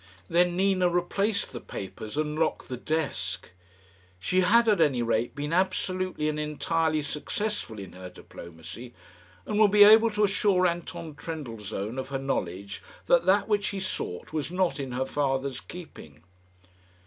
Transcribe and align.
Then 0.27 0.57
Nina 0.57 0.89
replaced 0.89 1.51
the 1.51 1.59
papers 1.61 2.17
and 2.17 2.33
locked 2.35 2.69
the 2.69 2.75
desk. 2.77 3.51
She 4.19 4.39
had, 4.41 4.67
at 4.67 4.81
any 4.81 5.03
rate, 5.03 5.35
been 5.35 5.53
absolutely 5.53 6.27
and 6.27 6.39
entirely 6.39 7.03
successful 7.03 7.77
in 7.77 7.91
her 7.91 8.09
diplomacy, 8.09 8.95
and 9.45 9.59
would 9.59 9.69
be 9.69 9.83
able 9.83 10.09
to 10.09 10.23
assure 10.23 10.65
Anton 10.65 11.13
Trendellsohn, 11.13 11.99
of 11.99 12.09
her 12.09 12.17
knowledge, 12.17 12.81
that 13.05 13.27
that 13.27 13.47
which 13.47 13.67
he 13.67 13.79
sought 13.79 14.33
was 14.33 14.49
not 14.51 14.79
in 14.79 14.93
her 14.93 15.05
father's 15.05 15.59
keeping. 15.61 16.23